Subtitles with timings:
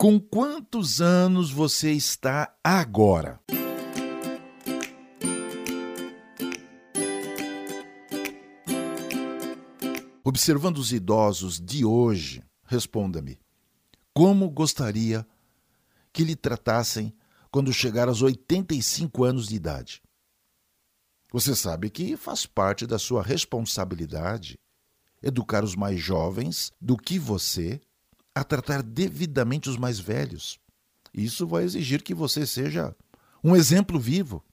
[0.00, 3.40] Com quantos anos você está agora?
[10.22, 13.40] Observando os idosos de hoje, responda-me:
[14.14, 15.26] como gostaria
[16.12, 17.12] que lhe tratassem
[17.50, 20.00] quando chegar aos 85 anos de idade?
[21.32, 24.60] Você sabe que faz parte da sua responsabilidade
[25.20, 27.80] educar os mais jovens do que você
[28.34, 30.58] a tratar devidamente os mais velhos.
[31.12, 32.94] Isso vai exigir que você seja
[33.42, 34.44] um exemplo vivo.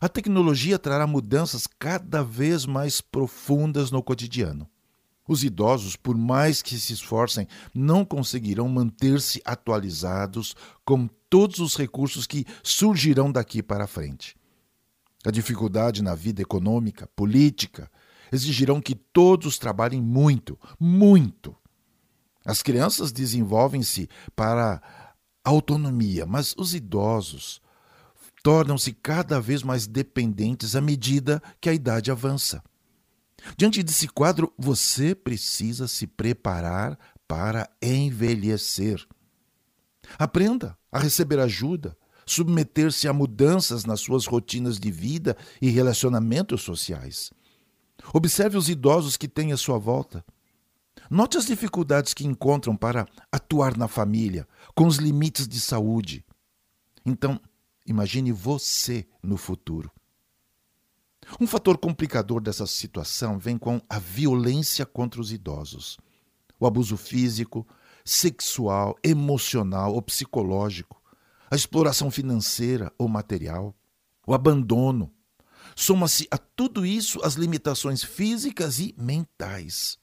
[0.00, 4.68] A tecnologia trará mudanças cada vez mais profundas no cotidiano.
[5.28, 12.26] Os idosos, por mais que se esforcem, não conseguirão manter-se atualizados com todos os recursos
[12.26, 14.34] que surgirão daqui para frente.
[15.24, 17.90] A dificuldade na vida econômica, política,
[18.32, 21.54] exigirão que todos trabalhem muito, muito.
[22.44, 24.80] As crianças desenvolvem-se para
[25.44, 27.60] autonomia, mas os idosos
[28.42, 32.62] tornam-se cada vez mais dependentes à medida que a idade avança.
[33.56, 39.06] Diante desse quadro, você precisa se preparar para envelhecer.
[40.18, 47.30] Aprenda a receber ajuda, submeter-se a mudanças nas suas rotinas de vida e relacionamentos sociais.
[48.12, 50.24] Observe os idosos que têm à sua volta.
[51.10, 56.24] Note as dificuldades que encontram para atuar na família, com os limites de saúde.
[57.04, 57.40] Então,
[57.84, 59.90] imagine você no futuro.
[61.40, 65.98] Um fator complicador dessa situação vem com a violência contra os idosos.
[66.60, 67.66] O abuso físico,
[68.04, 71.02] sexual, emocional ou psicológico,
[71.50, 73.74] a exploração financeira ou material,
[74.24, 75.12] o abandono,
[75.76, 79.98] Soma-se a tudo isso as limitações físicas e mentais.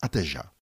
[0.00, 0.50] Até já.